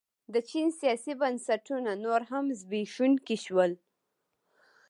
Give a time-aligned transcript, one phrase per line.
[0.33, 3.71] د چین سیاسي بنسټونه نور هم زبېښونکي شول.